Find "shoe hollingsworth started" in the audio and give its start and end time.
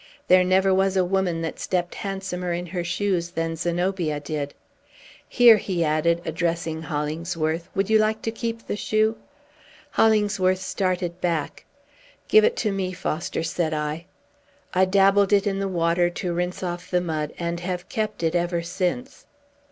8.75-11.21